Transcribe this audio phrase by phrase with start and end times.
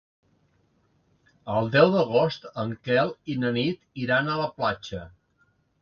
[1.57, 5.09] El deu d'agost en Quel i na Nit iran a la platja.